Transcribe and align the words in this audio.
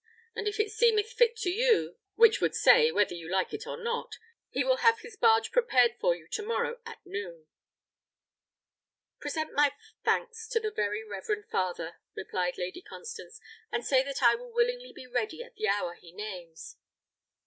And 0.35 0.47
if 0.47 0.59
it 0.59 0.71
seemeth 0.71 1.13
fit 1.13 1.35
to 1.41 1.51
you 1.51 1.95
(which 2.15 2.41
would 2.41 2.55
say, 2.55 2.91
whether 2.91 3.13
you 3.13 3.29
like 3.29 3.53
it 3.53 3.67
or 3.67 3.77
not) 3.77 4.13
he 4.49 4.63
will 4.63 4.77
have 4.77 5.01
his 5.01 5.15
barge 5.15 5.51
prepared 5.51 5.93
for 5.99 6.15
you 6.15 6.27
to 6.29 6.41
morrow 6.41 6.81
at 6.87 7.05
noon." 7.05 7.45
"Present 9.19 9.53
my 9.53 9.75
thanks 10.03 10.49
unto 10.55 10.67
the 10.67 10.73
very 10.73 11.03
reverend 11.03 11.45
father," 11.51 11.97
replied 12.15 12.57
Lady 12.57 12.81
Constance, 12.81 13.39
"and 13.71 13.85
say 13.85 14.01
that 14.01 14.23
I 14.23 14.33
will 14.33 14.51
willingly 14.51 14.91
be 14.91 15.05
ready 15.05 15.43
at 15.43 15.53
the 15.53 15.67
hour 15.67 15.93
he 15.93 16.11
names." 16.11 16.77